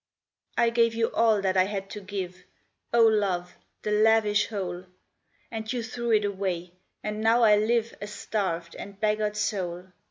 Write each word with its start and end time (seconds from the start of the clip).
I 0.57 0.71
gave 0.71 0.95
you 0.95 1.11
all 1.11 1.43
that 1.43 1.55
I 1.55 1.65
had 1.65 1.87
to 1.91 2.01
give, 2.01 2.45
O 2.91 3.05
love, 3.05 3.53
the 3.83 3.91
lavish 3.91 4.47
whole. 4.47 4.85
And 5.51 5.71
you 5.71 5.83
threw 5.83 6.09
it 6.09 6.25
away, 6.25 6.71
and 7.03 7.21
now 7.21 7.43
I 7.43 7.55
live 7.55 7.95
A 8.01 8.07
starved 8.07 8.75
and 8.77 8.99
beggared 8.99 9.37
soul. 9.37 9.91